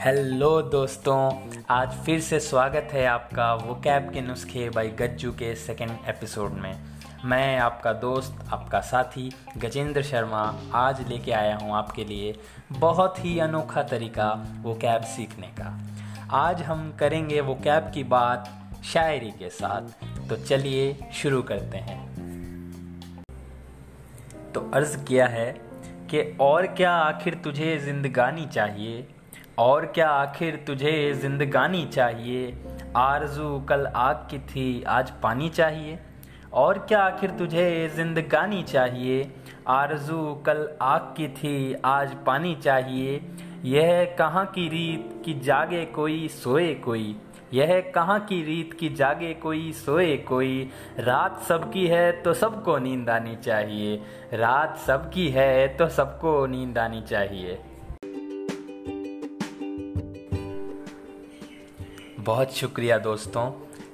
[0.00, 5.54] Hello दोस्तों, आज फिर से स्वागत है आपका वो कैब के नुस्खे बाई गज्जू के
[5.54, 6.74] सेकेंड एपिसोड में।
[7.24, 10.42] मैं आपका दोस्त, आपका साथी गजेंद्र शर्मा
[10.74, 12.34] आज लेके आया हूँ आपके लिए
[12.72, 14.28] बहुत ही अनोखा तरीका
[14.62, 15.78] वो कैब सीखने का।
[16.36, 18.52] आज हम करेंगे वो कैब की बात
[18.84, 22.04] शायरी के साथ तो चलिए शुरू करते हैं।
[24.54, 25.50] तो अर्ज़ किया है
[26.10, 29.06] कि और क्या आखिर तुझे जिंदगानी चाहिए?
[29.58, 32.58] और क्या आखिर तुझे जिंदगानी चाहिए?
[32.96, 35.98] आरज़ू कल आग की थी, आज पानी चाहिए।
[36.52, 39.32] और क्या आखिर तुझे जिंदगानी चाहिए?
[39.68, 43.22] आरज़ू कल आग की थी, आज पानी चाहिए।
[43.64, 47.20] यह कहाँ की रीत कि जागे कोई, सोए कोई?
[47.54, 50.70] यह कहाँ की रीत की जागे कोई, सोए कोई?
[50.98, 57.02] रात सबकी है तो सबको नींद आनी चाहिए। रात सबकी है तो सबको नींद आनी
[57.02, 57.58] चाहिए।
[62.26, 63.50] बहुत शुक्रिया दोस्तों,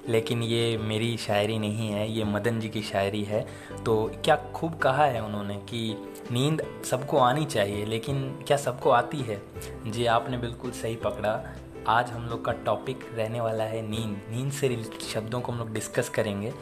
[0.09, 3.45] लेकिन ये मेरी शायरी नहीं है, ये मदन जी की शायरी है।
[3.87, 5.97] तो क्या खूब कहा है उन्होंने कि
[6.33, 9.41] नींद सबको आनी चाहिए, लेकिन क्या सबको आती है?
[9.87, 11.41] जी आपने बिल्कुल सही पकड़ा।
[11.89, 15.59] आज हम लोग का टॉपिक रहने वाला है नींद। नींद से रिलेटेड शब्दों को हम
[15.59, 16.53] लोग डिस्कस करेंगे।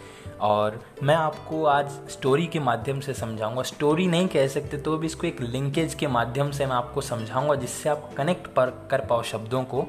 [0.40, 5.06] और मैं आपको आज स्टोरी के माध्यम से समझाऊँगा। स्टोरी नहीं कह सकते तो भी
[5.06, 9.22] इसको एक लिंकेज के माध्यम से मैं आपको समझाऊँगा, जिससे आप कनेक्ट पर कर पाओ
[9.22, 9.86] शब्दों को।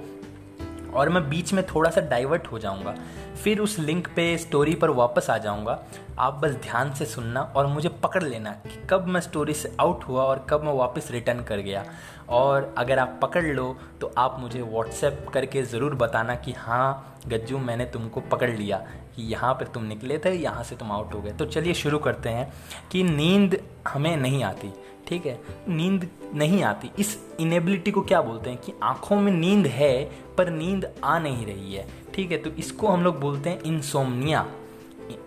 [0.93, 2.95] और मैं बीच में थोड़ा सा डाइवर्ट हो जाऊँगा।
[3.43, 5.79] फिर उस लिंक पे स्टोरी पर वापस आ जाऊँगा।
[6.19, 10.03] आप बस ध्यान से सुनना और मुझे पकड़ लेना कि कब मैं स्टोरी से आउट
[10.03, 11.85] हुआ और कब मैं वापस रिटर्न कर गया।
[12.29, 17.57] और अगर आप पकड़ लो तो आप मुझे व्हाट्सएप करके ज़रूर बताना कि हाँ गज्जू,
[17.57, 21.21] मैंने तुमको पकड़ लिया। कि यहाँ पर तुम निकले थे, यहाँ से तुम आउट हो
[21.21, 22.51] गए। तो चलिए शुरू करते हैं
[22.91, 24.71] कि नींद हमें नहीं आती।
[25.07, 25.41] ठीक है?
[25.67, 28.59] नींद नहीं आती। इस इनेबिलिटी को क्या बोलते हैं?
[28.61, 32.37] कि आँखों में नींद है, पर नींद आ नहीं रही है। ठीक है?
[32.37, 34.47] तो इसको हम लोग बोलते हैं इंसोमनिया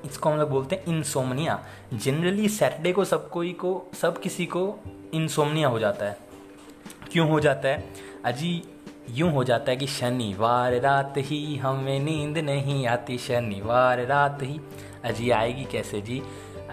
[0.05, 1.64] इसको हम लोग बोलते हैं इंसोमनिया
[1.95, 4.79] जनरली सैटरडे को सब कोई को, सब किसी को
[5.14, 6.18] इंसोमनिया हो जाता है।
[7.13, 7.95] क्यों हो जाता है?
[8.24, 8.63] अजी,
[9.11, 14.61] यूँ हो जाता है कि शनिवार रात ही हमें नींद नहीं आती, शनिवार रात ही।
[15.05, 16.23] अजी, आएगी कैसे जी?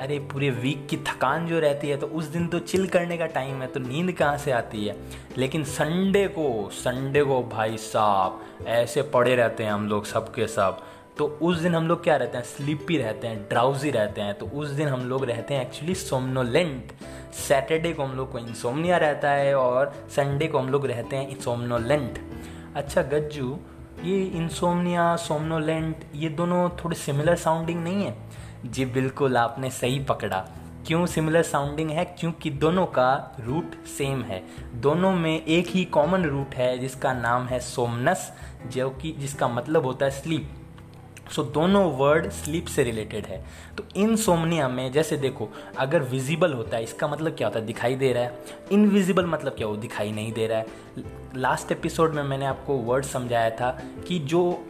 [0.01, 3.25] अरे पूरे वीक की थकान जो रहती है तो उस दिन तो चिल करने का
[3.25, 4.95] टाइम है तो नींद कहाँ से आती है?
[5.38, 10.47] लेकिन संडे को संडे को भाई साहब, ऐसे पड़े रहते हैं हम लोग सब के
[10.47, 10.81] सब।
[11.17, 12.45] तो उस दिन हम लोग क्या रहते हैं?
[12.45, 16.91] स्लीपी रहते हैं ड्राउजी रहते हैं। तो उस दिन हम लोग रहते हैं एक्चुअली सोमनोलेंट
[17.34, 21.40] सैटरडे को हम लोग को इंसोमनिया रहता है और संडे को हम लोग रहते हैं
[21.40, 22.19] सोमनोलेंट
[22.75, 23.57] अच्छा गज्जू,
[24.03, 28.16] ये इंसोमनिया सोमनोलेंट ये दोनों थोड़े सिमिलर साउंडिंग नहीं है?
[28.66, 30.49] जी बिल्कुल आपने सही पकड़ा।
[30.88, 32.05] क्यों सिमिलर साउंडिंग है?
[32.05, 37.45] क्योंकि दोनों का रूट सेम है। दोनों में एक ही कॉमन रूट है जिसका नाम
[37.45, 38.31] है सोमनस
[38.67, 40.49] जो कि जिसका मतलब होता है स्लीप
[41.31, 43.45] सो so, दोनों वर्ड स्लीप से रिलेटेड है।
[43.77, 47.66] तो इन सोमनिया में जैसे देखो अगर विजिबल होता है इसका मतलब क्या होता है?
[47.66, 48.39] दिखाई दे रहा है।
[48.72, 49.67] इनविजिबल मतलब क्या?
[49.67, 50.66] हो दिखाई नहीं दे रहा है।
[51.35, 54.66] लास्ट एपिसोड में मैंने आपको वर्ड समझाया था कि जो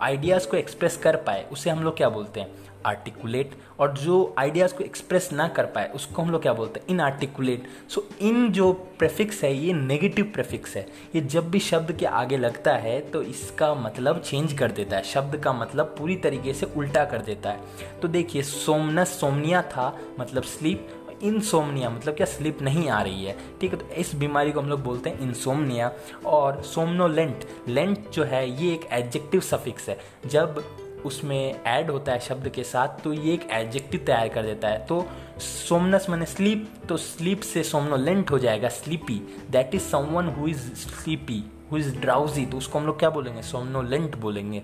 [0.00, 2.48] आइडियाज़ को एक्सप्रेस कर पाए उसे हम लोग क्या बोलते हैं?
[2.86, 6.86] आर्टिकुलेट और जो आइडियाज़ को एक्सप्रेस ना कर पाए, उसको हम लोग क्या बोलते हैं?
[6.88, 10.86] इन आर्टिकुलेट सो इन जो प्रेफिक्स है, ये नेगेटिव प्रेफिक्स है.
[11.14, 15.02] ये जब भी शब्द के आगे लगता है तो इसका मतलब चेंज कर देता है.
[15.04, 18.00] शब्द का मतलब पूरी तरीके से उल्टा कर देता है.
[18.02, 20.88] तो देखिए सोमनस सोमनिया था मतलब स्लीप
[21.22, 22.26] इंसोमनिया मतलब क्या?
[22.26, 23.36] स्लीप नहीं आ रही है.
[23.60, 25.90] ठीक है तो इस बीमारी को हम लोग बोलते हैं इंसोमनिया
[26.26, 29.98] और सोमनोलेंट लेंट जो है, ये एक एडजेक्टिव सफिक्स है.
[30.26, 30.62] जब
[31.06, 34.84] उसमें ऐड होता है शब्द के साथ तो ये एक एडजेक्टिव तैयार कर देता है।
[34.86, 35.06] तो
[35.38, 39.18] सोमनस मैंने स्लीप तो स्लीप से सोमनोलेंट हो जाएगा sleepy
[39.50, 41.42] that is someone who is sleepy
[41.72, 43.42] who is drowsy तो उसको हम लोग क्या बोलेंगे?
[43.42, 44.62] सोमनोलेंट बोलेंगे।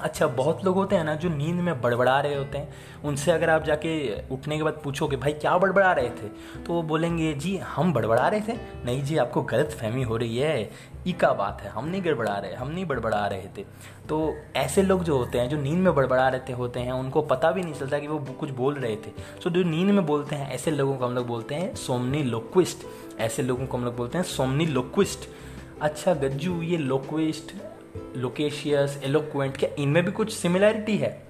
[0.00, 2.74] अच्छा बहुत लोग होते हैं ना जो नींद में बड़बड़ा रहे होते हैं।
[3.04, 6.28] उनसे अगर आप जाके उठने के बाद पूछोगे भाई, क्या बड़बड़ा रहे थे?
[6.62, 8.52] तो वो बोलेंगे, जी, हम बड़बड़ा रहे थे।
[8.84, 10.70] नहीं जी, आपको गलत फहमी हो रही है।
[11.06, 13.64] ई का बात है, हम नहीं गड़बड़ा रहे, हम नहीं बड़बड़ा रहे थे।
[14.08, 17.50] तो ऐसे लोग जो होते हैं, जो नींद में बड़बड़ा रहते होते हैं, उनको पता
[17.50, 19.10] भी नहीं चलता कि वो कुछ बोल रहे थे।
[19.44, 22.86] सो, जो नींद में बोलते हैं, ऐसे लोगों को हम लोग बोलते हैं सोमनी लोक्विस्ट
[23.20, 25.28] ऐसे लोगों को हम लोग बोलते हैं सोमनी लोक्विस्ट
[25.82, 27.52] अच्छा गज्जू, ये लोक्विस्ट
[28.16, 31.26] लोकेशियस एलोक्वेंट क्या इनमें भी कुछ सिमिलैरिटी है?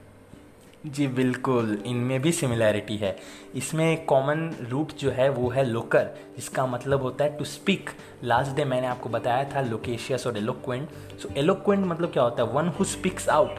[0.86, 3.16] जी, बिल्कुल, इनमें भी सिमिलैरिटी है।
[3.56, 7.90] इसमें कॉमन रूट जो है, वो है लोकर जिसका मतलब होता है टू स्पीक
[8.24, 10.88] लास्ट डे मैंने आपको बताया था लोकेशियस और एलोक्वेंट
[11.22, 12.48] सो एलोक्वेंट मतलब क्या होता है?
[12.52, 13.58] One who speaks out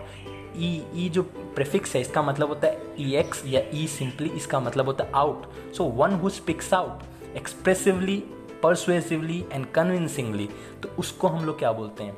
[0.57, 1.21] E E जो
[1.55, 4.85] प्रेफिक्स है, इसका मतलब होता है ई e एक्स या ई e सिंपली इसका मतलब
[4.85, 8.23] होता है out so one who speaks out expressively
[8.63, 10.47] persuasively and convincingly
[10.83, 12.17] तो उसको हम लोग क्या बोलते हैं?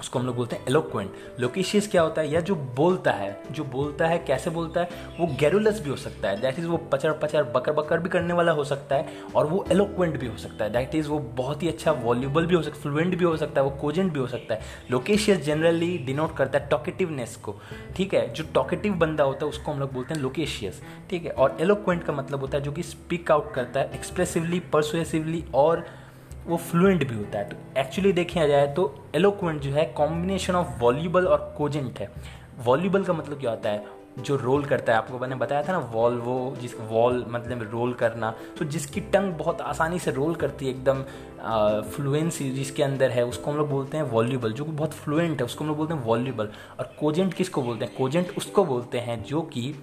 [0.00, 1.10] उसको हम लोग बोलते हैं एलोक्वेंट
[1.40, 2.30] लोकेशियस क्या होता है?
[2.32, 4.88] या जो बोलता है, जो बोलता है, कैसे बोलता है,
[5.20, 6.40] वो गैरुलस भी हो सकता है.
[6.40, 9.64] दैट इज़ वो पचर पचड़ बकर बकर भी करने वाला हो सकता है और वो
[9.72, 10.72] एलोक्वेंट भी हो सकता है.
[10.72, 13.60] दैट इज़ वो बहुत ही अच्छा वॉल्यूबल भी हो सकता है फ्लुएंट भी हो सकता
[13.60, 14.60] है, वो कोजेंट भी हो सकता है.
[14.90, 17.54] लोकेशियस जनरली डिनोट करता है टॉकेटिवनेस को.
[17.96, 18.32] ठीक है?
[18.32, 21.30] जो टॉकेटिव बंदा होता है, उसको हम लोग बोलते हैं लोकेशियस ठीक है?
[21.30, 25.86] और एलोक्वेंट का मतलब होता है जो कि स्पीक आउट करता है एक्सप्रेसिवली परसुएसिवली और
[26.46, 30.80] वो फ्लुएंट भी होता है। तो एक्चुअली देखा जाए तो एलोक्वेंट जो है कॉम्बिनेशन ऑफ़
[30.80, 32.10] वॉल्यूबल और कोजेंट है।
[32.64, 33.84] वॉल्यूबल का मतलब क्या होता है?
[34.18, 37.92] जो रोल करता है। आपको मैंने बताया था ना वॉल वो जिस वॉल मतलब रोल
[37.94, 41.02] करना। तो जिसकी टंग बहुत आसानी से रोल करती है, एकदम
[41.90, 45.44] फ्लुएंसी जिसके अंदर है, उसको हम लोग बोलते हैं वॉल्यूबल जो कि बहुत फ्लुएंट है,
[45.44, 47.94] उसको हम लोग बोलते हैं वॉल्यूबल और कोजेंट किसको बोलते हैं?
[47.96, 49.74] कोजेंट उसको बोलते हैं जो कि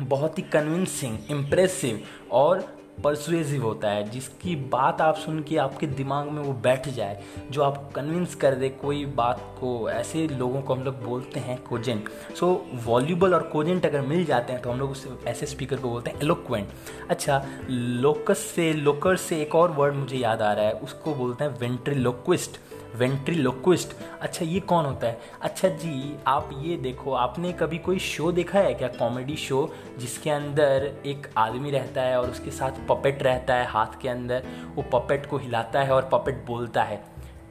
[0.00, 2.00] बहुत ही कन्विंसिंग इम्प्रेसिव
[2.32, 2.64] और
[3.04, 7.62] परसुएसिव होता है, जिसकी बात आप सुन के आपके दिमाग में वो बैठ जाए, जो
[7.62, 12.08] आप कन्विंस कर दे कोई बात को, ऐसे लोगों को हम लोग बोलते हैं कोजेंट
[12.38, 12.48] सो
[12.84, 16.10] वॉल्यूबल और कोजेंट अगर मिल जाते हैं तो हम लोग उस, ऐसे स्पीकर को बोलते
[16.10, 16.68] हैं एलोक्वेंट
[17.10, 21.44] अच्छा लोकस से लोकर से एक और वर्ड मुझे याद आ रहा है, उसको बोलते
[21.44, 22.58] हैं वेंट्रिलोक्विस्ट
[22.98, 25.20] वेंट्रीलोक्विस्ट। अच्छा ये कौन होता है?
[25.42, 28.88] अच्छा जी, आप ये देखो, आपने कभी कोई शो देखा है क्या?
[28.88, 34.00] कॉमेडी शो, जिसके अंदर एक आदमी रहता है और उसके साथ पपेट रहता है हाथ
[34.02, 34.42] के अंदर,
[34.74, 37.04] वो पपेट को हिलाता है और पपेट बोलता है।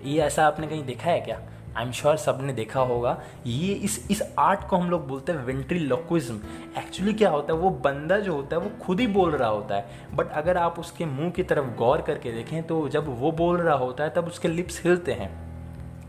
[0.04, 1.42] ये ऐसा आपने कहीं देखा है क्या?
[1.78, 5.46] आई एम श्योर सबने देखा होगा, ये इस इस आर्ट को हम लोग बोलते हैं
[5.46, 6.40] वेंट्रीलोक्विज्म
[6.78, 9.76] एक्चुअली क्या होता है, वो बंदा जो होता है, वो खुद ही बोल रहा होता
[9.76, 10.16] है.
[10.16, 13.76] बट अगर आप उसके मुँह की तरफ़ गौर करके देखें तो जब वो बोल रहा
[13.76, 15.34] होता है, तब उसके लिप्स हिलते हैं.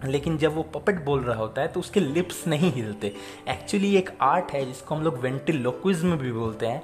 [0.05, 3.13] लेकिन जब वो पपेट बोल रहा होता है तो उसके लिप्स नहीं हिलते.
[3.49, 6.83] एक्चुअली एक आर्ट है, जिसको हम लोग वेंटिलोक्विज्म भी बोलते हैं.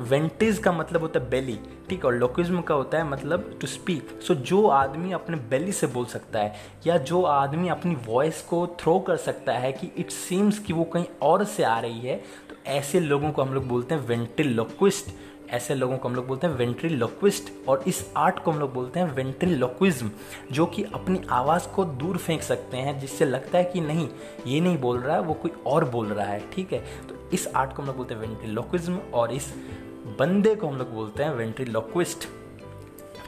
[0.00, 1.58] वेंटिज का मतलब होता है बेली
[1.88, 2.06] ठीक है?
[2.06, 6.04] और लोकिज्म का होता है मतलब टू स्पीक सो जो आदमी अपने बेली से बोल
[6.04, 6.54] सकता है,
[6.86, 10.84] या जो आदमी अपनी वॉइस को थ्रो कर सकता है कि इट सीम्स कि वो
[10.84, 12.16] कहीं और से आ रही है
[12.50, 15.14] तो ऐसे लोगों को हम लोग बोलते हैं वेंटिलोक्विस्ट
[15.50, 19.00] ऐसे लोगों को हम लोग बोलते हैं वेंट्रीलोक्विस्ट और इस आर्ट को हम लोग बोलते
[19.00, 20.10] हैं वेंट्रीलोक्विज्म
[20.52, 24.08] जो कि अपनी आवाज़ को दूर फेंक सकते हैं, जिससे लगता है कि नहीं,
[24.46, 26.78] ये नहीं बोल रहा है वो कोई और बोल रहा है, ठीक है?
[27.08, 29.52] तो इस आर्ट को हम लोग बोलते हैं वेंट्रीलोक्विज्म और इस
[30.18, 32.28] बंदे को हम लोग बोलते हैं वेंट्रीलोक्विस्ट।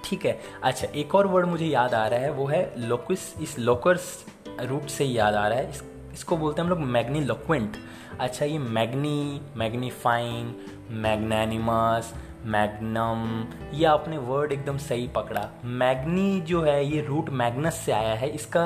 [0.05, 0.41] ठीक है?
[0.63, 4.25] अच्छा एक और वर्ड मुझे याद आ रहा है वो है लोक्विस इस लोकर्स
[4.61, 5.83] रूट से याद आ रहा है। इस,
[6.13, 7.77] इसको बोलते हैं हम लोग मैग्नी लोक्वेंट
[8.21, 10.53] अच्छा ये मैग्नी मैग्नीफाइंग
[10.91, 12.13] मैग्नानिमस
[12.47, 13.45] मैग्नम
[13.75, 18.29] ये आपने वर्ड एकदम सही पकड़ा। मैग्नी जो है ये रूट मैग्नस से आया है।
[18.29, 18.65] इसका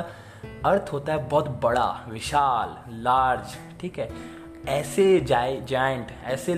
[0.65, 4.09] अर्थ होता है बहुत बड़ा विशाल लार्ज ठीक है?
[4.69, 6.55] ऐसे जाए जाइंट ऐसे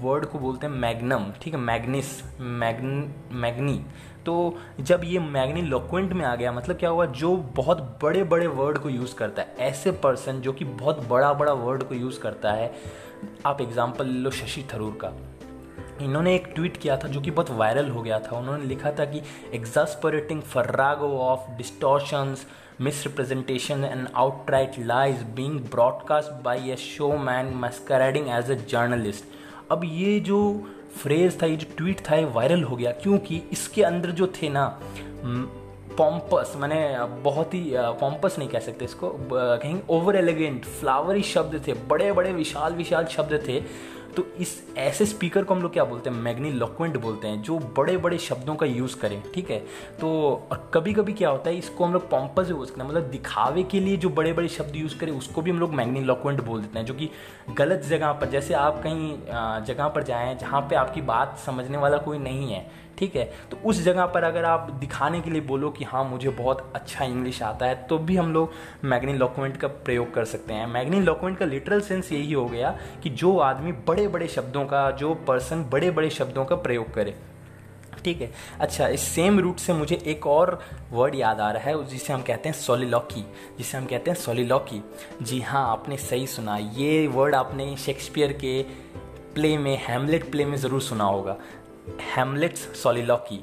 [0.00, 3.84] वर्ड को बोलते हैं मैग्नम, ठीक है, मैग्निस, मैग्न, मैग्नी।
[4.26, 8.46] तो जब ये मैग्नी लोक्वेंट में आ गया मतलब क्या हुआ, जो बहुत बड़े बड़े
[8.46, 12.20] वर्ड को यूज़ करता है, ऐसे पर्सन जो कि बहुत बड़ा बड़ा वर्ड को यूज़
[12.20, 12.72] करता है,
[13.46, 15.12] आप एग्ज़ाम्पल ले लो शशि थरूर का।
[16.04, 19.04] इन्होंने एक ट्वीट किया था जो कि बहुत वायरल हो गया था। उन्होंने लिखा था
[19.04, 19.22] कि
[19.54, 22.46] exasperating farrago of distortions
[22.84, 29.24] misrepresentation and outright lies being broadcast by a showman masquerading as a journalist.
[29.70, 30.40] अब ये जो
[30.96, 34.48] फ्रेज था, ये जो ट्वीट था, ये वायरल हो गया। क्योंकि इसके अंदर जो थे
[34.48, 34.66] ना
[35.98, 36.80] पॉम्पस मैंने
[37.22, 42.32] बहुत ही पॉम्पस नहीं कह सकते इसको कहेंगे ओवर एलिगेंट फ्लावरी शब्द थे बड़े बड़े
[42.32, 43.62] विशाल विशाल शब्द थे।
[44.16, 46.16] तो इस ऐसे स्पीकर को हम लोग क्या बोलते हैं?
[46.16, 49.58] मैग्नी लॉक्वेंट बोलते हैं, जो बड़े बड़े शब्दों का यूज़ करें, ठीक है?
[50.00, 53.80] तो कभी कभी क्या होता है, इसको हम लोग पॉम्पस यूज़ करें मतलब दिखावे के
[53.80, 56.78] लिए जो बड़े बड़े शब्द यूज़ करें, उसको भी हम लोग मैग्नी लॉक्वेंट बोल देते
[56.78, 57.10] हैं, जो कि
[57.50, 59.16] गलत जगह पर, जैसे आप कहीं
[59.64, 63.24] जगह पर जाएँ, जहाँ पर आपकी बात समझने वाला कोई नहीं है, ठीक है?
[63.50, 67.04] तो उस जगह पर अगर आप दिखाने के लिए बोलो कि हाँ मुझे बहुत अच्छा
[67.04, 68.52] इंग्लिश आता है तो भी हम लोग
[68.84, 72.76] मैग्नी लॉक्वेंट का प्रयोग कर सकते हैं। मैग्नी लॉक्वेंट का लिटरल सेंस यही हो गया
[73.02, 76.94] कि जो आदमी बड़े बड़े बड़े शब्दों का, जो पर्सन बड़े बड़े शब्दों का प्रयोग
[76.94, 77.14] करे।
[78.04, 78.30] ठीक है?
[78.60, 80.60] अच्छा इस सेम रूट से मुझे एक और
[80.92, 83.24] वर्ड याद आ रहा है जिसे हम कहते हैं सोलिलॉकी
[83.58, 84.82] जिसे हम कहते हैं सोलिलॉकी
[85.22, 88.62] जी हाँ आपने सही सुना। ये वर्ड आपने शेक्सपियर के
[89.34, 91.36] प्ले में हेमलेट प्ले में ज़रूर सुना होगा।
[92.16, 93.38] Hamlet's soliloquy.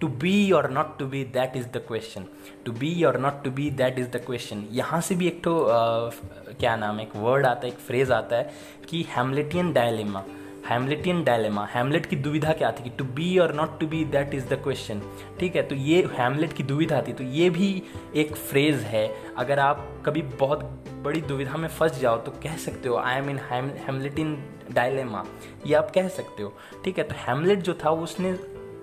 [0.00, 2.24] टू बी और not to be that is the question
[2.66, 5.58] to be और not to be that is the question यहाँ से भी एक तो
[5.58, 8.52] uh, क्या नाम है एक वर्ड आता है एक फ्रेज आता है
[8.88, 10.24] कि Hamletian dilemma
[10.70, 14.34] Hamletian dilemma Hamlet की दुविधा क्या थी कि टू बी और not to be that
[14.34, 15.02] is the question
[15.40, 17.82] ठीक है तो ये हेमलेट की दुविधा थी तो ये भी
[18.14, 19.06] एक फ्रेज है।
[19.38, 23.30] अगर आप कभी बहुत बड़ी दुविधा में फंस जाओ तो कह सकते हो आई एम
[23.30, 23.38] इन
[23.86, 25.24] हेमलेटिन डायलेमा
[25.66, 26.52] ये आप कह सकते हो।
[26.84, 28.32] ठीक है तो हेमलेट जो था उसने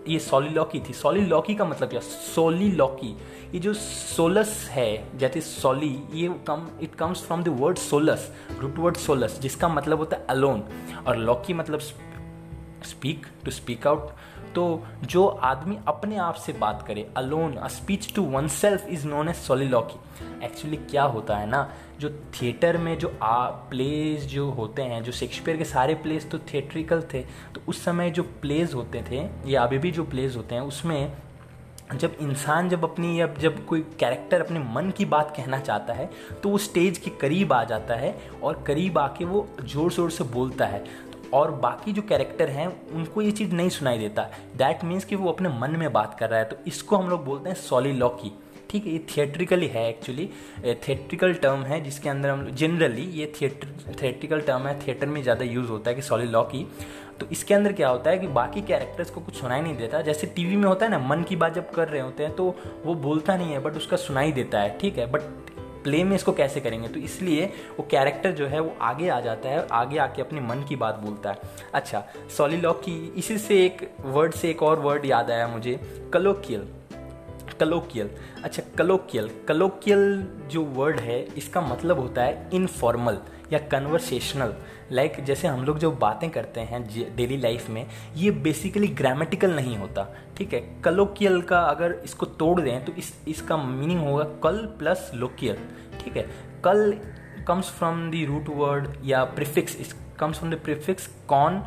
[0.08, 2.00] ये सोलिलॉकी थी। सोलिलॉकी का मतलब क्या?
[2.00, 3.16] सोलिलॉकी।
[3.54, 8.78] ये जो सोलस है, जैसे सोली, ये come it comes from the word solus root
[8.78, 10.64] word solus जिसका मतलब होता है अलोन
[11.08, 14.10] और लॉकी मतलब स्पीक टू स्पीक आउट
[14.56, 14.64] तो
[15.04, 19.36] जो आदमी अपने आप से बात करे alone a speech to oneself is known as
[19.36, 20.00] soliloquy.
[20.44, 21.70] Actually क्या होता है ना,
[22.00, 26.40] जो थिएटर में जो आ प्लेज जो होते हैं, जो शेक्सपियर के सारे प्लेस तो
[26.54, 27.22] थिएट्रिकल थे
[27.56, 31.12] तो उस समय जो प्लेज होते थे, या अभी भी जो प्लेज होते हैं, उसमें
[31.94, 36.10] जब इंसान जब अपनी, या जब कोई कैरेक्टर अपने मन की बात कहना चाहता है
[36.44, 40.24] तो वो स्टेज के करीब आ जाता है और करीब आके वो ज़ोर शोर से
[40.34, 40.84] बोलता है।
[41.34, 44.24] और बाकी जो कैरेक्टर हैं, उनको ये चीज़ नहीं सुनाई देता।
[44.58, 47.24] दैट मीन्स कि वो अपने मन में बात कर रहा है तो इसको हम लोग
[47.26, 48.32] बोलते हैं सॉली सॉलीलॉकी
[48.72, 50.30] ठीक है, ये थिएट्रिकली है एक्चुअली
[50.66, 55.46] थिएट्रिकल टर्म है जिसके अंदर हम जनरली ये थिएटर थिएट्रिकल टर्म है थिएटर में ज़्यादा
[55.46, 56.66] यूज़ होता है कि सॉली लॉ की।
[57.20, 60.28] तो इसके अंदर क्या होता है कि बाकी कैरेक्टर्स को कुछ सुनाई नहीं देता। जैसे
[60.28, 62.96] टीवी में होता है ना, मन की बात जब कर रहे होते हैं तो वो
[62.98, 65.12] बोलता नहीं है बट उसका सुनाई देता है, ठीक है?
[65.12, 65.22] बट
[65.84, 66.88] प्ले में इसको कैसे करेंगे?
[66.88, 67.46] तो इसलिए
[67.78, 71.00] वो कैरेक्टर जो है, वो आगे आ जाता है, आगे आके अपने मन की बात
[71.00, 72.04] बोलता है। अच्छा
[72.38, 75.80] सॉलीलॉक की, इसी से एक वर्ड से एक और वर्ड याद आया मुझे
[76.14, 76.68] कलोकियल
[77.62, 78.10] कलोकियल
[78.44, 83.20] अच्छा कलोकियल कलोकियल जो वर्ड है इसका मतलब होता है इनफॉर्मल
[83.54, 84.54] या कन्वर्सेशनल
[84.92, 86.82] लाइक like, जैसे हम लोग जो बातें करते हैं
[87.16, 90.60] डेली लाइफ में ये बेसिकली ग्रामेटिकल नहीं होता। ठीक है?
[90.84, 95.58] कलोकियल का अगर इसको तोड़ दें तो इस इसका मीनिंग होगा कल प्लस लोकियल
[96.04, 96.26] ठीक है?
[96.64, 96.94] Col
[97.48, 101.64] comes from the root word या प्रिफिक्स इस comes from the prefix con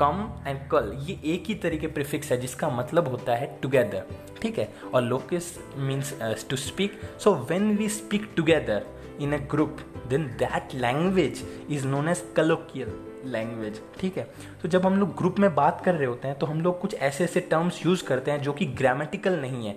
[0.00, 4.06] com and col, ये एक ही तरीके प्रिफिक्स है जिसका मतलब होता है टुगेदर
[4.42, 4.68] ठीक है?
[4.94, 6.14] और loquis means
[6.50, 8.86] to speak so when we speak together
[9.20, 12.92] in a group then that language is known as colloquial
[13.26, 14.28] language ठीक है?
[14.62, 16.94] तो जब हम लोग ग्रुप में बात कर रहे होते हैं तो हम लोग कुछ
[16.94, 19.76] ऐसे ऐसे टर्म्स यूज़ करते हैं जो कि ग्रामेटिकल नहीं है।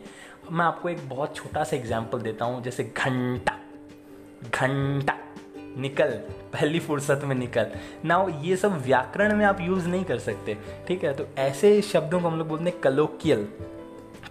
[0.52, 3.58] मैं आपको एक बहुत छोटा सा एग्ज़ाम्पल देता हूँ, जैसे घंटा
[4.52, 5.18] घंटा।
[5.78, 6.10] निकल,
[6.54, 7.68] पहली फुर्सत में निकल।
[8.06, 10.58] ना ये सब व्याकरण में आप यूज़ नहीं कर सकते,
[10.88, 11.14] ठीक है?
[11.14, 13.48] तो ऐसे शब्दों को हम लोग बोलते हैं कलोकियल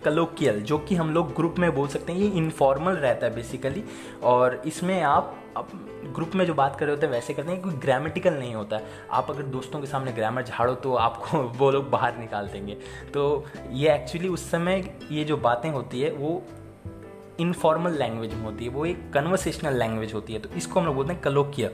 [0.05, 3.85] कलोकियल जो कि हम लोग ग्रुप में बोल सकते हैं, ये इनफॉर्मल रहता है बेसिकली
[4.23, 5.69] और इसमें आप अब
[6.15, 8.77] ग्रुप में जो बात कर रहे होते हैं, वैसे करते हैं कोई ग्रामेटिकल नहीं होता।
[8.77, 12.75] है आप अगर दोस्तों के सामने ग्रामर झाड़ो तो आपको वो लोग बाहर निकाल देंगे।
[13.15, 16.43] तो ये एक्चुअली उस समय ये जो बातें होती है, वो
[17.41, 20.95] इनफॉर्मल लैंग्वेज में होती है, वो एक कन्वर्सेशनल लैंग्वेज होती है तो इसको हम लोग
[20.95, 21.69] बोलते हैं कलोकिया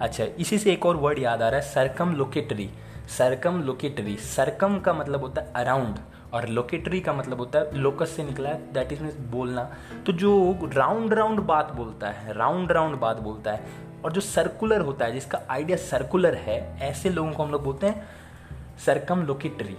[0.00, 2.68] अच्छा इसी से एक और वर्ड याद आ रहा है सरकम लोकेटरी
[3.08, 5.98] सरकम लोकेटरी सरकम का मतलब होता है अराउंड
[6.34, 9.62] और लोकेटरी का मतलब होता है लोकस से निकला है दैट इज़ मीन्स बोलना।
[10.06, 14.80] तो जो राउंड राउंड बात बोलता है राउंड राउंड बात बोलता है, और जो सर्कुलर
[14.80, 18.06] होता है, जिसका आइडिया सर्कुलर है, ऐसे लोगों को हम लोग बोलते हैं
[18.86, 19.76] सरकम लोकेटरी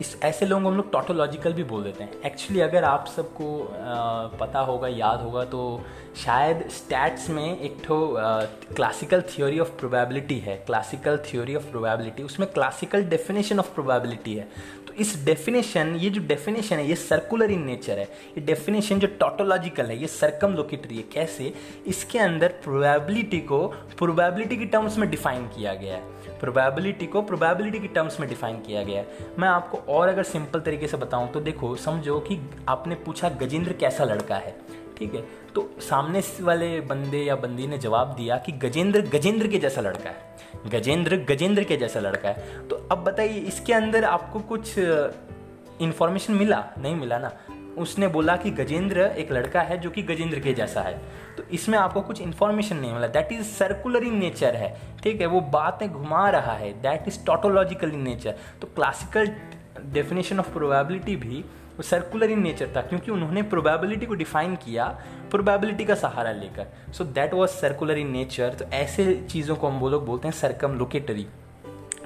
[0.00, 3.46] इस, ऐसे लोगों को हम लोग टोटोलॉजिकल भी बोल देते हैं। एक्चुअली अगर आप सबको
[4.40, 5.82] पता होगा, याद होगा तो
[6.16, 7.98] शायद स्टैट्स में एक ठो
[8.76, 14.48] क्लासिकल थियोरी ऑफ़ प्रोबेबिलिटी है। क्लासिकल थियोरी ऑफ़ प्रोबेबिलिटी उसमें क्लासिकल डेफिनेशन ऑफ़ प्रोबेबिलिटी है।
[14.92, 19.06] तो इस डेफिनेशन ये जो डेफिनेशन है, ये सर्कुलर इन नेचर है। ये डेफिनेशन जो
[19.20, 21.52] टोटोलॉजिकल है, ये सर्कम लोकेटरी है। कैसे?
[21.86, 23.66] इसके अंदर प्रोबेबिलिटी को
[23.98, 28.56] प्रोबेबिलिटी की टर्म्स में डिफाइन किया गया है। प्रोबेबिलिटी को प्रोबेबिलिटी की टर्म्स में डिफाइन
[28.56, 32.38] किया गया है। मैं आपको और अगर सिंपल तरीके से बताऊँ तो देखो, समझो कि
[32.68, 34.56] आपने पूछा गजेंद्र कैसा लड़का है,
[34.98, 35.24] ठीक है?
[35.54, 40.10] तो सामने वाले बंदे या बंदी ने जवाब दिया कि गजेंद्र गजेंद्र के जैसा लड़का
[40.10, 40.36] है।
[40.70, 44.78] गजेंद्र गजेंद्र के जैसा लड़का है। तो अब बताइए, इसके अंदर आपको कुछ
[45.80, 46.64] इन्फॉर्मेशन मिला?
[46.78, 47.32] नहीं मिला ना?
[47.78, 50.98] उसने बोला कि गजेंद्र एक लड़का है जो कि गजेंद्र के जैसा है।
[51.36, 55.26] तो इसमें आपको कुछ इन्फॉर्मेशन नहीं मिला। That is circular in nature है। ठीक है?
[55.26, 59.32] वो बातें घुमा रहा है। That is tautological in nature तो क्लासिकल
[59.82, 64.86] डेफिनेशन ऑफ़ प्रोबेबिलिटी भी वो सर्कुलर इन नेचर था, क्योंकि उन्होंने प्रोबेबिलिटी को डिफाइन किया
[65.30, 69.78] प्रोबेबिलिटी का सहारा लेकर। So that was circular in nature तो ऐसे चीज़ों को हम
[69.78, 71.26] वो लोग बोलते हैं सरकम लोकेटरी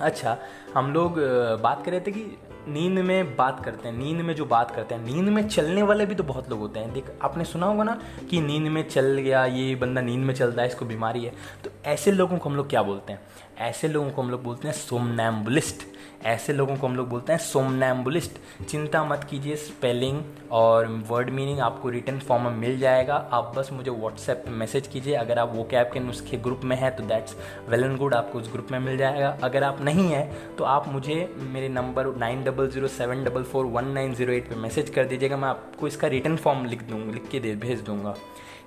[0.00, 0.36] अच्छा
[0.74, 1.18] हम लोग
[1.62, 2.24] बात कर रहे थे कि
[2.68, 6.06] नींद में बात करते हैं, नींद में जो बात करते हैं, नींद में चलने वाले
[6.06, 7.98] भी तो बहुत लोग होते हैं। देख, आपने सुना होगा ना
[8.30, 11.32] कि नींद में चल गया, ये बंदा नींद में चलता है, इसको बीमारी है।
[11.64, 13.20] तो ऐसे लोगों को हम लोग क्या बोलते हैं?
[13.60, 15.86] ऐसे लोगों को हम लोग बोलते हैं सोमनैम्बुलिस्ट
[16.24, 21.60] ऐसे लोगों को हम लोग बोलते हैं सोमनैम्बुलिस्ट चिंता मत कीजिए स्पेलिंग और वर्ड मीनिंग
[21.60, 25.52] आपको रिटर्न फॉर्म में मिल जाएगा। आप बस मुझे व्हाट्सएप पे मैसेज कीजिए। अगर आप
[25.54, 27.36] वो कैब के नुस्खे ग्रुप में हैं तो दैट्स
[27.68, 30.88] वेल एंड गुड आपको उस ग्रुप में मिल जाएगा। अगर आप नहीं हैं तो आप
[30.88, 34.90] मुझे मेरे number nine double zero seven double four one nine zero eight पर मैसेज
[34.90, 38.14] कर दीजिएगा। मैं आपको इसका रिटर्न फॉर्म लिख दूँगा लिख के दे, भेज दूँगा।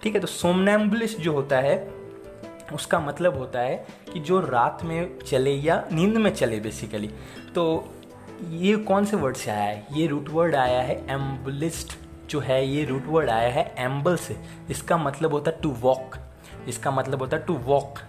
[0.04, 1.78] ठीक है तो सोमनैम्बुलिस्ट जो होता है
[2.74, 3.76] उसका मतलब होता है
[4.14, 7.10] कि जो रात में चले या नींद में चले बेसिकली
[7.56, 7.94] तो
[8.50, 9.86] ये कौन से वर्ड से आया है?
[9.94, 11.98] ये रूट वर्ड आया है एम्बलिस्ट
[12.30, 14.38] जो है ये रूट वर्ड आया है एम्बल से।
[14.70, 16.16] इसका मतलब होता है टू वॉक
[16.68, 18.00] इसका मतलब होता है टू वॉक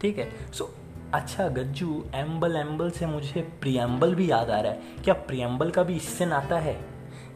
[0.00, 0.30] ठीक है?
[0.52, 0.70] सो so,
[1.14, 5.82] अच्छा गज्जू एम्बल एम्बल से मुझे प्रियम्बल भी याद आ रहा है। क्या प्रियम्बल का
[5.82, 6.78] भी इससे नाता है?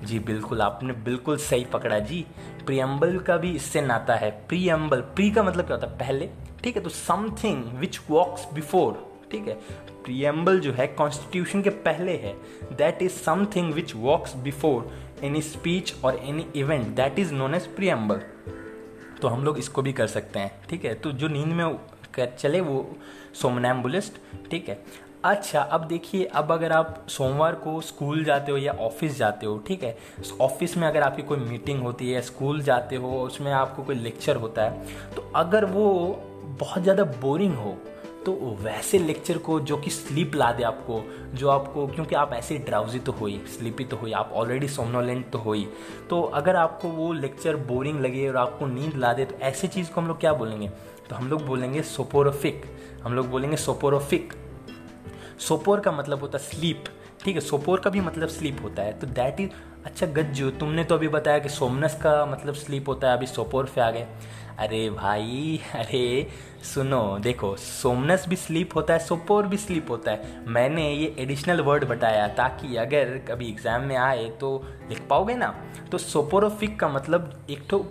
[0.05, 2.25] जी बिल्कुल आपने बिल्कुल सही पकड़ा जी।
[2.67, 5.99] प्रियम्बल का भी इससे नाता है। प्रियम्बल प्री का मतलब क्या होता है?
[5.99, 6.29] पहले,
[6.65, 6.83] ठीक है?
[6.83, 9.55] तो समथिंग विच वॉक्स बिफोर ठीक है?
[10.05, 12.33] प्रियम्बल जो है कॉन्स्टिट्यूशन के पहले है।
[12.73, 14.93] That is something which walks before
[15.25, 18.21] any speech और any event that is known as preamble
[19.23, 20.95] तो हम लोग इसको भी कर सकते हैं, ठीक है?
[20.95, 21.79] तो जो नींद में
[22.19, 22.97] चले वो
[23.35, 24.19] सोमनैम्बुलिस्ट
[24.51, 24.75] ठीक है?
[25.25, 29.57] अच्छा अब देखिए, अब अगर आप सोमवार को स्कूल जाते हो या ऑफ़िस जाते हो,
[29.59, 29.97] ठीक है?
[30.41, 34.37] ऑफ़िस में अगर आपकी कोई मीटिंग होती है, स्कूल जाते हो, उसमें आपको कोई लेक्चर
[34.37, 35.87] होता है तो अगर वो
[36.61, 37.77] बहुत ज़्यादा बोरिंग हो
[38.27, 41.03] तो वैसे लेक्चर को जो कि स्लीप ला दे आपको,
[41.35, 44.69] जो आपको, क्योंकि आप ऐसे ड्राउजी तो हो ही, स्लीपी तो हो ही, आप ऑलरेडी
[44.69, 45.67] सोमनोलेंट तो हो ही
[46.11, 49.91] तो अगर आपको वो लेक्चर बोरिंग लगे और आपको नींद ला दे तो ऐसे चीज़
[49.93, 50.69] को हम लोग क्या बोलेंगे?
[51.09, 52.65] तो हम लोग बोलेंगे सोपोरोफिक,
[53.03, 54.33] हम लोग बोलेंगे सोपोरोफिक।
[55.49, 56.85] सोपोर का मतलब होता है स्लीप
[57.25, 57.41] ठीक है?
[57.41, 59.51] सोपोर का भी मतलब स्लीप होता है तो दैट इज़
[59.87, 63.65] अच्छा गज्जू, तुमने तो अभी बताया कि सोमनस का मतलब स्लीप होता है, अभी सोपोर
[63.65, 64.07] पे आ गए।
[64.59, 66.29] अरे भाई, अरे,
[66.63, 71.61] सुनो, देखो, सोमनस भी स्लीप होता है, सोपोर भी स्लीप होता है। मैंने ये एडिशनल
[71.61, 75.55] वर्ड बताया ताकि अगर कभी एग्ज़ाम में आए तो लिख पाओगे ना?
[75.93, 77.87] तो सोपोरोफिक का मतलब एक तो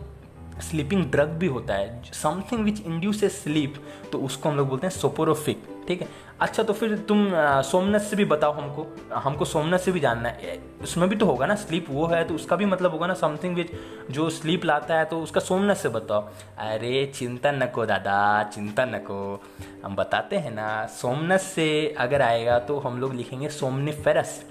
[0.62, 3.76] स्लीपिंग ड्रग भी होता है something which induce a sleep
[4.12, 6.08] तो उसको हम लोग बोलते हैं सोपोरोफिक, ठीक है?
[6.42, 7.30] अच्छा तो फिर तुम
[7.64, 11.46] सोमनस से भी बताओ हमको। हमको सोमनस से भी जानना है। उसमें भी तो होगा
[11.46, 13.72] ना, स्लीप वो है तो उसका भी मतलब होगा ना समथिंग विच
[14.12, 16.22] जो स्लीप लाता है तो उसका सोमनस से बताओ।
[16.58, 19.44] अरे, चिंता नको दादा, चिंता नको
[19.86, 24.44] हम बताते हैं ना सोमनस से अगर आएगा तो हम लोग लिखेंगे somniferous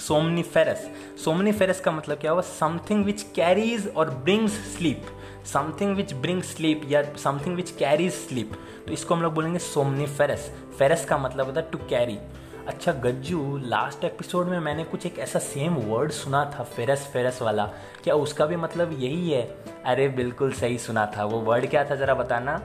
[0.00, 0.88] somniferous
[1.24, 5.06] somniferous का मतलब क्या हुआ समथिंग विच कैरीज और brings sleep
[5.52, 8.52] something which bring sleep या समथिंग विच कैरीज स्लीप
[8.86, 10.50] तो इसको हम लोग बोलेंगे सोमनी फेरस
[10.82, 12.18] का मतलब होता है टू कैरी
[12.68, 17.42] अच्छा गज्जू लास्ट एपिसोड में मैंने कुछ एक ऐसा सेम वर्ड सुना था, फेरस फेरस
[17.42, 17.66] वाला.
[18.04, 19.42] क्या उसका भी मतलब यही है?
[19.86, 21.24] अरे, बिल्कुल सही सुना था.
[21.24, 22.60] वो वर्ड क्या था ज़रा बताना?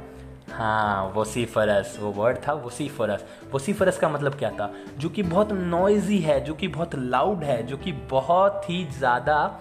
[0.52, 4.74] हाँ वसीफरस वो वर्ड था वसीफरस वसीफरस का मतलब क्या था?
[4.98, 9.60] जो कि बहुत नॉइजी है, जो कि बहुत लाउड है, जो कि बहुत ही ज़्यादा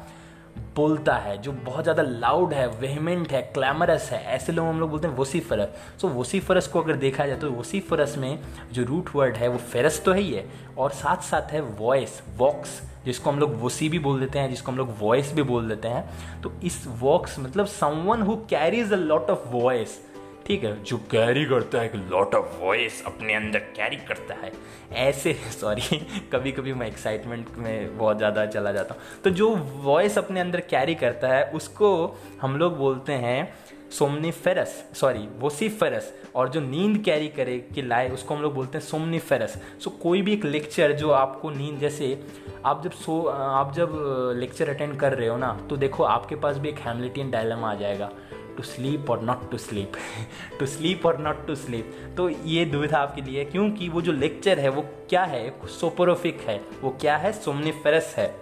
[0.59, 4.91] बोलता है जो बहुत ज़्यादा लाउड है वेहमेंट है क्लैमरस है ऐसे लोग हम लोग
[4.91, 5.69] बोलते हैं वसीफरस
[6.01, 8.39] सो so, वसीफरस को अगर देखा जाए तो वसीफरस में
[8.73, 12.23] जो रूट वर्ड है वो फेरस तो है ही है और साथ साथ है वॉइस
[12.37, 15.69] वॉक्स जिसको हम लोग वसी भी बोल देते हैं जिसको हम लोग वॉइस भी बोल
[15.69, 16.11] देते हैं.
[16.43, 20.01] तो इस वॉक्स मतलब someone who carries a lot of voice
[20.47, 24.53] ठीक है। जो कैरी करता है, एक लॉट ऑफ़ वॉइस अपने अंदर कैरी करता है।
[25.01, 25.99] ऐसे सॉरी
[26.33, 29.49] कभी कभी मैं एक्साइटमेंट में बहुत ज़्यादा चला जाता हूँ। तो जो
[29.83, 33.55] वॉइस अपने अंदर कैरी करता है, उसको हम लोग बोलते हैं
[33.91, 38.85] सोमनीफेरस सॉरी वोसीफेरस और जो नींद कैरी करे, कि लाए, उसको हम लोग बोलते हैं
[38.85, 42.19] सोमनीफेरस सो कोई भी एक लेक्चर जो आपको नींद, जैसे
[42.67, 43.93] आप जब सो, आप जब
[44.37, 47.75] लेक्चर अटेंड कर रहे हो ना तो देखो आपके पास भी एक हैमलेटियन डायलमा आ
[47.75, 48.11] जाएगा।
[48.57, 49.93] टू स्लीप और not to sleep
[50.59, 54.59] to sleep और नॉट टू स्लीप तो ये दुविधा आपके लिए क्योंकि वो जो लेक्चर
[54.59, 55.69] है, वो क्या है?
[55.69, 57.33] सोपोरोफिक है। वो क्या है?
[57.33, 58.35] सोमनीफेरस है।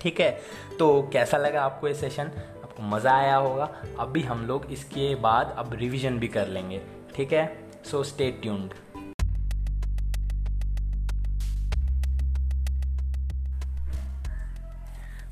[0.00, 0.30] ठीक है?
[0.78, 2.30] तो कैसा लगा आपको ये सेशन
[2.64, 3.64] आपको मज़ा आया होगा।
[3.98, 6.80] अभी हम लोग इसके बाद अब रिविज़न भी कर लेंगे।
[7.14, 7.70] ठीक है?
[7.84, 8.74] सो स्टे ट्यून्ड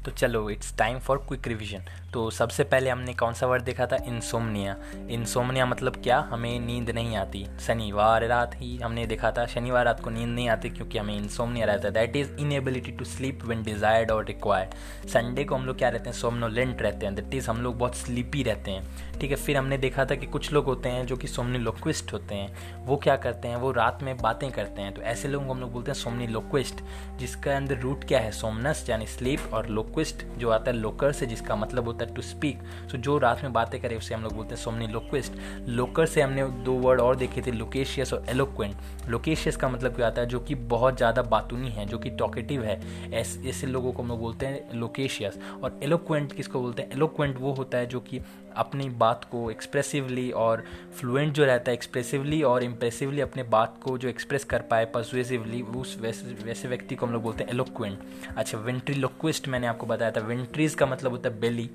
[0.05, 3.87] तो चलो it's time for quick revision तो सबसे पहले हमने कौन सा वर्ड देखा
[3.87, 3.97] था?
[4.07, 4.77] इंसोमनिया
[5.11, 6.19] इंसोमनिया मतलब क्या?
[6.31, 10.49] हमें नींद नहीं आती। शनिवार रात ही हमने देखा था। शनिवार रात को नींद नहीं
[10.49, 14.75] आती क्योंकि हमें इंसोमनिया रहता है। That is inability to sleep when desired और रिक्वायर्ड
[15.09, 16.17] संडे को हम लोग क्या रहते हैं?
[16.17, 19.79] सोमनोलेंट रहते हैं। दैट इज़ हम लोग बहुत स्लीपी रहते हैं। ठीक है, फिर हमने
[19.79, 23.49] देखा था कि कुछ लोग होते हैं जो कि सोमनीलोक्विस्ट होते हैं। वो क्या करते
[23.49, 23.57] हैं?
[23.57, 26.75] वो रात में बातें करते हैं। तो ऐसे लोगों को हम लोग बोलते हैं सोमनीलोक्विस्ट
[27.17, 28.33] जिसका अंदर रूट क्या है?
[28.33, 32.23] सोमनस यानी स्लीप और लोक्विस्ट जो आता है लोकर से, जिसका मतलब होता है टू
[32.23, 35.33] स्पीक सो जो रात में बातें करे, उसे हम लोग बोलते हैं सोमनी लोक्विस्ट
[35.69, 38.77] लोकर से हमने दो वर्ड और देखे थे लोकेशियस और एलोक्वेंट
[39.09, 40.27] लोकेशियस का मतलब क्या आता है?
[40.29, 42.81] जो कि बहुत ज़्यादा बातूनी है, जो कि टॉकेटिव है.
[43.13, 46.91] ऐसे लोगों को हम लोग बोलते हैं लोकेशियस और एलोक्वेंट किसको बोलते हैं?
[46.93, 48.21] एलोक्वेंट वो होता है जो कि
[48.57, 50.65] अपनी बात को एक्सप्रेसिवली और
[50.99, 55.61] फ्लुएंट जो रहता है एक्सप्रेसिवली और इम्प्रेसिवली अपने बात को जो एक्सप्रेस कर पाए पर्सुएसिवली
[55.63, 57.99] उस वैसे वैसे व्यक्ति को हम लोग बोलते हैं एलोक्वेंट
[58.37, 60.21] अच्छा वेंट्रीलोक्विस्ट मैंने आपको बताया था.
[60.21, 61.71] वेंट्रीज का मतलब होता है बेली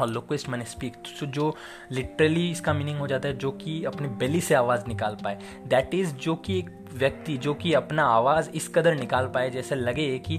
[0.00, 1.54] और लोक्विस्ट मैंने स्पीक तो जो
[1.92, 5.94] लिटरली इसका मीनिंग हो जाता है जो कि अपनी बेली से आवाज़ निकाल पाए। दैट
[5.94, 10.18] इज़ जो कि एक व्यक्ति, जो कि अपना आवाज़ इस कदर निकाल पाए जैसे लगे
[10.18, 10.38] कि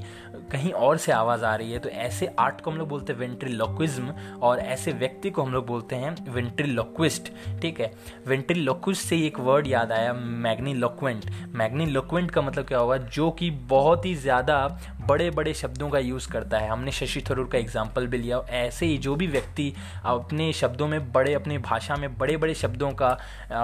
[0.51, 3.19] कहीं और से आवाज़ आ रही है। तो ऐसे आर्ट को हम लोग बोलते हैं
[3.19, 7.91] वेंट्रिलोक्विज्म और ऐसे व्यक्ति को हम लोग बोलते हैं वेंट्रिलोक्विस्ट ठीक है?
[8.27, 14.05] वेंट्रिलोक्विस्ट से एक वर्ड याद आया मैग्नीलोक्वेंट मैग्नीलोक्वेंट का मतलब क्या हुआ जो कि बहुत
[14.05, 14.57] ही ज़्यादा
[15.07, 18.85] बड़े बड़े शब्दों का यूज़ करता है। हमने शशि थरूर का एग्ज़ाम्पल भी लिया। ऐसे
[18.85, 19.73] ही जो भी व्यक्ति
[20.05, 23.17] अपने शब्दों में बड़े, अपनी भाषा में बड़े बड़े शब्दों का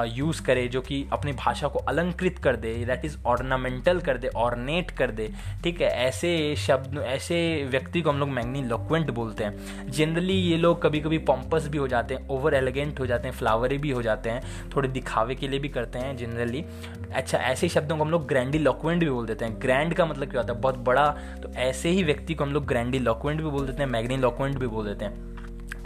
[0.07, 4.27] यूज़ करे जो कि अपनी भाषा को अलंकृत कर दे दैट इज़ ऑर्नामेंटल कर दे
[4.37, 5.29] ऑर्नेट कर दे,
[5.63, 5.89] ठीक है?
[6.07, 7.37] ऐसे शब्द, ऐसे
[7.69, 11.77] व्यक्ति को हम लोग मैग्नी लोक्वेंट बोलते हैं। जनरली ये लोग कभी कभी पॉम्पस भी
[11.77, 15.35] हो जाते हैं ओवर एलिगेंट हो जाते हैं फ्लावरी भी हो जाते हैं, थोड़े दिखावे
[15.35, 16.63] के लिए भी करते हैं जनरली
[17.07, 20.31] अच्छा ऐसे शब्दों को हम लोग ग्रैंडी लॉक्वेंट भी बोल देते हैं। ग्रैंड का मतलब
[20.31, 20.59] क्या होता है?
[20.61, 23.89] बहुत बड़ा तो ऐसे ही व्यक्ति को हम लोग ग्रैंडी लॉक्वेंट भी बोल देते हैं
[23.89, 25.25] मैग्नी लॉक्वेंट भी बोल देते हैं।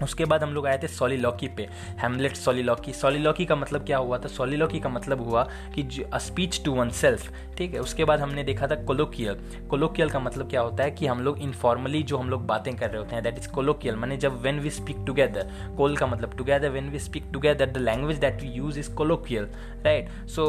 [0.03, 1.67] उसके बाद हम लोग आए थे सोलिलॉकी पे
[1.99, 4.27] हेमलेट सोलिलॉकी सोलिलॉकी का मतलब क्या हुआ था?
[4.27, 5.43] सोलिलॉकी का मतलब हुआ
[5.75, 7.79] कि स्पीच टू वन सेल्फ ठीक है?
[7.79, 9.37] उसके बाद हमने देखा था कोलोकियल
[9.69, 12.89] कोलोकियल का मतलब क्या होता है कि हम लोग इनफॉर्मली जो हम लोग बातें कर
[12.89, 16.37] रहे होते हैं दैट इज़ कोलोकियल मैंने जब when we speak together col का मतलब
[16.37, 19.47] together when we speak together the language that we use is colloquial
[19.85, 20.47] right so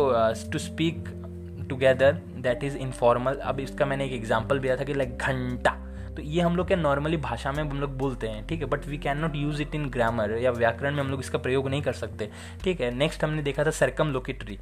[0.52, 1.04] to speak
[1.72, 5.78] together that is informal अब इसका मैंने एक एग्ज़ाम्पल दिया था कि लाइक घंटा।
[6.16, 8.66] तो ये हम लोग क्या नॉर्मली भाषा में हम लोग बोलते हैं, ठीक है?
[8.66, 11.68] But we can not use it in grammar या व्याकरण में हम लोग इसका प्रयोग
[11.68, 12.28] नहीं कर सकते।
[12.64, 14.58] ठीक है नेक्स्ट हमने देखा था सरकम लोकेटरी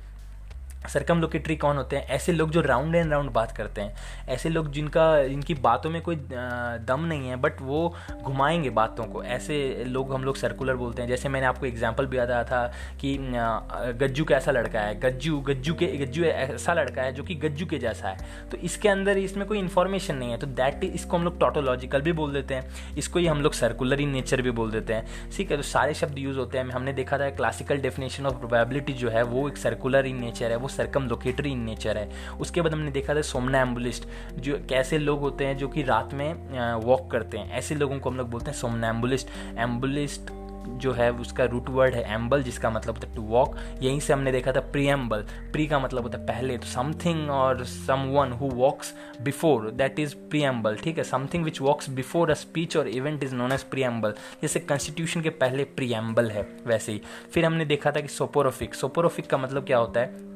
[0.89, 3.95] सरकम लोकेटरी कौन होते हैं। ऐसे लोग जो राउंड एंड राउंड बात करते हैं,
[4.29, 9.23] ऐसे लोग जिनका इनकी बातों में कोई दम नहीं है बट वो घुमाएँगे बातों को।
[9.25, 12.67] ऐसे लोग हम लोग सर्कुलर बोलते हैं। जैसे मैंने आपको एग्जांपल भी बताया था
[13.01, 13.17] कि
[14.01, 17.79] गज्जू कैसा लड़का है, गज्जू गज्जू के, गज्जू ऐसा लड़का है जो कि गज्जू के
[17.79, 21.39] जैसा है। तो इसके अंदर इसमें कोई इन्फॉर्मेशन नहीं है। तो दैट इसको हम लोग
[21.41, 24.95] टोटोलॉजिकल भी बोल देते हैं। इसको ही हम लोग सर्कुलर इन नेचर भी बोल देते
[24.95, 28.35] हैं। ठीक है तो सारे शब्द यूज़ होते हैं। हमने देखा था क्लासिकल डेफिनेशन ऑफ़
[28.37, 32.09] प्रोबेबिलिटी जो है, वो एक सर्कुलर इन नेचर है। वो सरकम लोकेटरी इन नेचर है।
[32.41, 36.15] उसके बाद हमने देखा था सोमना एम्बुलिस्ट जो कैसे लोग होते हैं जो कि रात
[36.15, 39.29] में वॉक करते हैं। ऐसे लोगों को हम लोग बोलते हैं सोमना एम्बुलिस्ट
[39.59, 40.39] एम्बुलिस्ट
[40.73, 44.13] जो है, उसका रूट वर्ड है एम्बल जिसका मतलब होता है टू वॉक यहीं से
[44.13, 47.65] हमने देखा था प्री एम्बल प्री का मतलब होता है पहले तो समथिंग और
[48.15, 51.05] someone who walks before that is preamble ठीक है?
[51.05, 55.31] Something which walks before a speech और event is known as preamble जैसे कॉन्स्टिट्यूशन के
[55.31, 57.01] पहले प्री एम्बल है, वैसे ही।
[57.33, 60.29] फिर हमने देखा था कि सोपोरोफिक सोपोरोफिक का मतलब क्या होता है?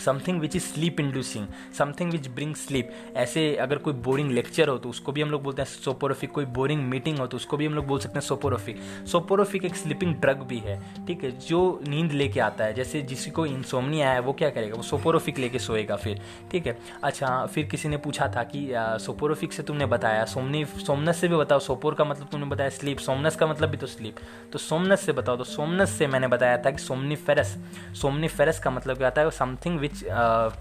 [0.00, 1.46] Something which is sleep inducing
[1.78, 5.42] something which bring sleep ऐसे अगर कोई बोरिंग लेक्चर हो तो उसको भी हम लोग
[5.42, 8.26] बोलते हैं सोपोरोफिक, कोई बोरिंग मीटिंग हो तो उसको भी हम लोग बोल सकते हैं
[8.26, 11.30] सोपोरोफिक। सोपोरोफिक एक स्लीपिंग ड्रग भी है, ठीक है?
[11.40, 11.58] जो
[11.88, 14.76] नींद लेके आता है, जैसे जिसकी इंसोमनिया है वो क्या करेगा?
[14.76, 16.20] वो सोपोरोफिक लेके सोएगा फिर,
[16.52, 16.76] ठीक है?
[17.04, 18.66] अच्छा फिर किसी ने पूछा था कि
[19.04, 22.98] सोपोरोफिक से तुमने बताया, सोमनी, सोमनस से भी बताओ, सोपोर का मतलब तुमने बताया स्लीप
[22.98, 24.16] सोमनस का मतलब भी तो स्लीप
[24.52, 27.56] तो सोमनस से बताओ तो सोमनस से मैंने बताया था कि सोमनी फेरस
[28.00, 29.30] सोमनी फेरस का मतलब क्या आता है?
[29.30, 29.87] Something which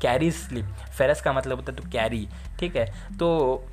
[0.02, 0.66] carry sleep
[0.98, 2.28] ferous का मतलब होता है टू कैरी
[2.60, 2.86] ठीक है?
[3.20, 3.66] तो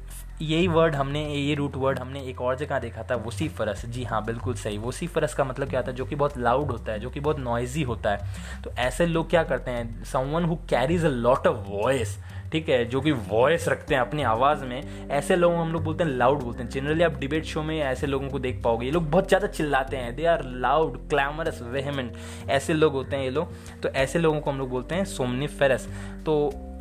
[0.42, 4.04] यही वर्ड हमने ये रूट वर्ड हमने एक और जगह देखा था वोसी फरस जी
[4.04, 5.96] हाँ बिल्कुल सही। वोसीफरस का मतलब क्या होता है?
[5.96, 9.30] जो कि बहुत लाउड होता है, जो कि बहुत नॉइजी होता है। तो ऐसे लोग
[9.30, 10.04] क्या करते हैं?
[10.04, 12.18] Someone who carries a lot of voice
[12.54, 16.04] ठीक है, जो कि वॉइस रखते हैं अपनी आवाज़ में, ऐसे लोगों हम लोग बोलते
[16.04, 18.92] हैं लाउड बोलते हैं। जनरली आप डिबेट शो में ऐसे लोगों को देख पाओगे। ये
[18.92, 22.12] लोग बहुत ज़्यादा चिल्लाते हैं। They are loud clamorous vehement
[22.48, 25.46] ऐसे लोग होते हैं ये लोग। तो ऐसे लोगों को हम लोग बोलते हैं सोमनी
[25.48, 25.88] फेरस
[26.26, 26.36] तो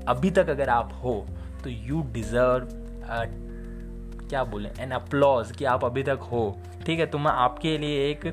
[0.07, 1.15] अभी तक अगर आप हो
[1.63, 2.67] तो यू डिज़र्व
[4.29, 6.45] क्या बोले एन अप्लॉज कि आप अभी तक हो।
[6.85, 8.25] ठीक है तो मैं आपके लिए एक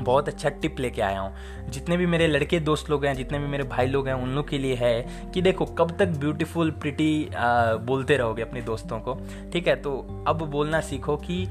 [0.00, 3.46] बहुत अच्छा टिप लेके आया हूँ। जितने भी मेरे लड़के दोस्त लोग हैं, जितने भी
[3.46, 7.28] मेरे भाई लोग हैं, उन लोग के लिए है कि देखो, कब तक ब्यूटीफुल प्रिटी
[7.34, 9.18] बोलते रहोगे अपने दोस्तों को,
[9.52, 9.76] ठीक है?
[9.76, 9.96] तो
[10.28, 11.46] अब बोलना सीखो कि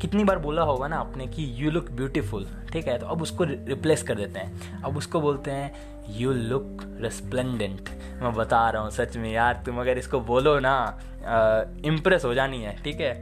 [0.00, 2.98] कितनी बार बोला होगा ना आपने कि यू लुक ब्यूटीफुल ठीक है?
[2.98, 5.72] तो अब उसको रिप्लेस कर देते हैं। अब उसको बोलते हैं
[6.10, 7.88] यू लुक रेस्प्लेंडेंट
[8.22, 10.98] मैं बता रहा हूँ सच में यार, तुम अगर इसको बोलो ना
[11.84, 13.12] इम्प्रेस हो जानी है, ठीक है?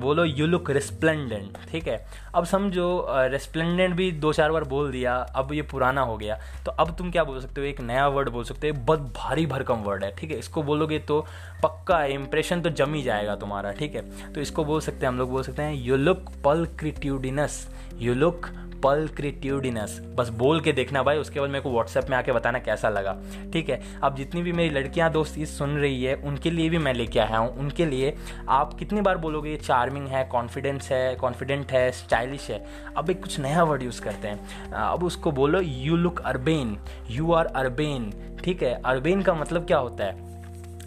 [0.00, 2.04] बोलो यू लुक रेस्प्लेंडेंट ठीक है?
[2.34, 6.70] अब समझो रेस्प्लेंडेंट भी दो चार बार बोल दिया, अब ये पुराना हो गया तो
[6.72, 7.66] अब तुम क्या बोल सकते हो?
[7.66, 10.38] एक नया वर्ड बोल सकते हो, बहुत भारी भरकम वर्ड है, ठीक है?
[10.38, 11.20] इसको बोलोगे तो
[11.62, 14.32] पक्का इंप्रेशन तो जम ही जाएगा तुम्हारा, ठीक है?
[14.32, 17.66] तो इसको बोल सकते हैं, हम लोग बोल सकते हैं यू लुक पल क्रिट्यूडिनस
[17.98, 18.46] यू लुक
[18.84, 22.58] पल क्रिट्यूडिनस बस बोल के देखना भाई, उसके बाद मेरे को व्हाट्सएप में आके बताना
[22.58, 23.16] कैसा लगा,
[23.52, 23.80] ठीक है?
[24.02, 27.18] अब जितनी भी मेरी लड़कियाँ, दोस्त ये सुन रही है, उनके लिए भी मैं लेके
[27.20, 28.14] आया हूँ उनके लिए
[28.48, 32.64] आप कितनी बार बोलोगे, ये चार्मिंग है कॉन्फिडेंस है कॉन्फिडेंट है स्टाइलिश है।
[32.96, 36.76] अब एक कुछ नया वर्ड यूज़ करते हैं। अब उसको बोलो you look urbane
[37.10, 38.12] you are urbane
[38.44, 40.33] ठीक है अरबेन का मतलब क्या होता है?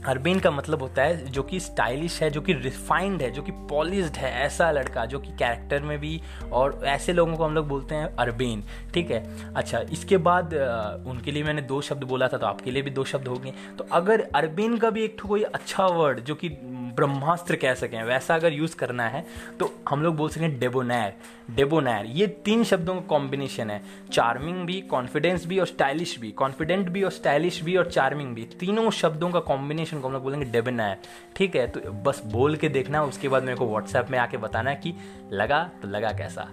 [0.07, 3.51] अरबेन का मतलब होता है जो कि स्टाइलिश है, जो कि रिफाइंड है, जो कि
[3.69, 6.19] पॉलिश्ड है, ऐसा लड़का जो कि कैरेक्टर में भी
[6.51, 9.53] और ऐसे लोगों को हम लोग बोलते हैं अरबेन ठीक है?
[9.53, 10.53] अच्छा इसके बाद
[11.07, 13.53] उनके लिए मैंने दो शब्द बोला था तो आपके लिए भी दो शब्द हो गए।
[13.77, 16.49] तो अगर अरबेन का भी एक कोई अच्छा वर्ड जो कि
[16.97, 19.25] ब्रह्मास्त्र कह सकें, वैसा अगर यूज़ करना है
[19.59, 21.13] तो हम लोग बोल सकें डेबोनैर।
[21.51, 23.81] डेबोनैर, ये तीन शब्दों का कॉम्बिनेशन है।
[24.11, 28.43] चार्मिंग भी कॉन्फिडेंस भी और स्टाइलिश भी। कॉन्फिडेंट भी और स्टाइलिश भी और चार्मिंग भी।
[28.59, 30.97] तीनों शब्दों का कॉम्बिनेशन को हम लोग बोलेंगे डेबोनैर।
[31.35, 34.73] ठीक है तो बस बोल के देखना, उसके बाद मेरे को व्हाट्सएप में आके बताना
[34.75, 34.93] कि
[35.33, 36.51] लगा तो लगा कैसा।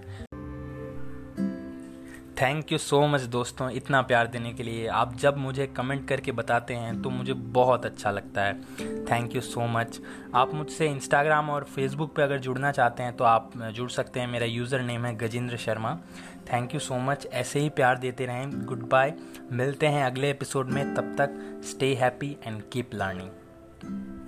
[2.40, 6.32] थैंक यू सो मच दोस्तों, इतना प्यार देने के लिए। आप जब मुझे कमेंट करके
[6.32, 10.00] बताते हैं तो मुझे बहुत अच्छा लगता है। थैंक यू सो मच
[10.34, 14.26] आप मुझसे इंस्टाग्राम और फेसबुक पे अगर जुड़ना चाहते हैं तो आप जुड़ सकते हैं।
[14.26, 15.94] मेरा यूज़र नेम है Gajendra Sharma.
[16.52, 19.14] Thank you so much ऐसे ही प्यार देते रहें। गुड बाय
[19.52, 24.23] मिलते हैं अगले एपिसोड में। तब तक stay happy and keep learning